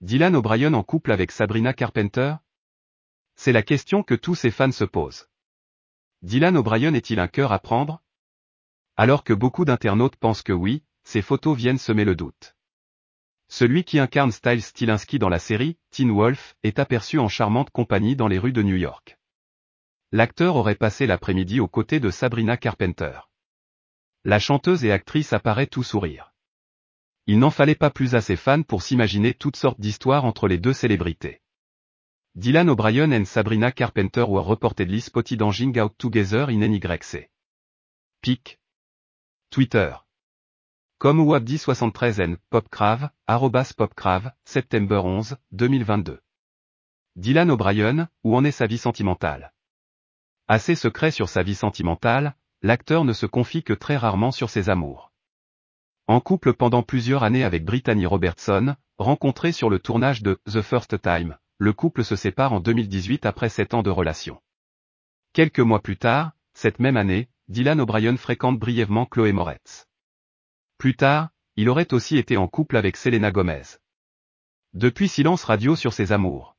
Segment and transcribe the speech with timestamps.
[0.00, 2.36] Dylan O'Brien en couple avec Sabrina Carpenter?
[3.34, 5.28] C'est la question que tous ses fans se posent.
[6.22, 8.00] Dylan O'Brien est-il un cœur à prendre?
[8.96, 12.54] Alors que beaucoup d'internautes pensent que oui, ces photos viennent semer le doute.
[13.48, 18.14] Celui qui incarne Styles Stilinski dans la série, Teen Wolf, est aperçu en charmante compagnie
[18.14, 19.18] dans les rues de New York.
[20.12, 23.18] L'acteur aurait passé l'après-midi aux côtés de Sabrina Carpenter.
[24.22, 26.32] La chanteuse et actrice apparaît tout sourire.
[27.30, 30.56] Il n'en fallait pas plus à ses fans pour s'imaginer toutes sortes d'histoires entre les
[30.56, 31.42] deux célébrités.
[32.36, 37.28] Dylan O'Brien and Sabrina Carpenter were reportedly spotted hanging out together in NYC.
[38.22, 38.58] Pic.
[39.50, 39.94] Twitter.
[40.96, 46.20] Comme Wabdi 73 N, Popcrave, arrobas Popcrave, septembre 11, 2022.
[47.16, 49.52] Dylan O'Brien, où en est sa vie sentimentale?
[50.48, 54.70] Assez secret sur sa vie sentimentale, l'acteur ne se confie que très rarement sur ses
[54.70, 55.07] amours.
[56.08, 61.02] En couple pendant plusieurs années avec Brittany Robertson, rencontrée sur le tournage de The First
[61.02, 64.40] Time, le couple se sépare en 2018 après sept ans de relation.
[65.34, 69.86] Quelques mois plus tard, cette même année, Dylan O'Brien fréquente brièvement Chloé Moretz.
[70.78, 73.76] Plus tard, il aurait aussi été en couple avec Selena Gomez.
[74.72, 76.56] Depuis silence radio sur ses amours.